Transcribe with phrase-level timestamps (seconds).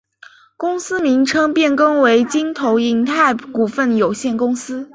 [0.57, 4.89] 公司名称变更为京投银泰股份有限公司。